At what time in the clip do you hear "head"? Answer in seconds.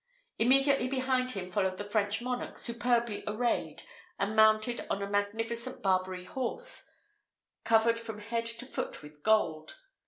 8.17-8.47